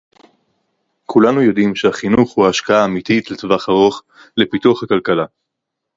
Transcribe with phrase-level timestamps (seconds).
[1.05, 4.03] כולנו יודעים שהחינוך הוא ההשקעה האמיתית לטווח ארוך
[4.37, 5.25] לפיתוח הכלכלה